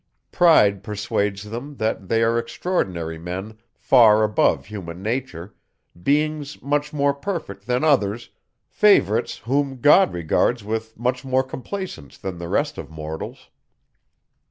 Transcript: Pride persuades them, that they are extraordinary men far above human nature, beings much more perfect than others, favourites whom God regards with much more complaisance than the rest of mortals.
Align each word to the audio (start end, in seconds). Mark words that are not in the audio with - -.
Pride 0.31 0.81
persuades 0.81 1.43
them, 1.51 1.75
that 1.75 2.07
they 2.07 2.23
are 2.23 2.39
extraordinary 2.39 3.19
men 3.19 3.59
far 3.77 4.23
above 4.23 4.65
human 4.65 5.03
nature, 5.03 5.53
beings 6.01 6.59
much 6.63 6.91
more 6.91 7.13
perfect 7.13 7.67
than 7.67 7.83
others, 7.83 8.31
favourites 8.67 9.37
whom 9.45 9.79
God 9.79 10.11
regards 10.11 10.63
with 10.63 10.97
much 10.97 11.23
more 11.23 11.43
complaisance 11.43 12.17
than 12.17 12.39
the 12.39 12.49
rest 12.49 12.79
of 12.79 12.89
mortals. 12.89 13.51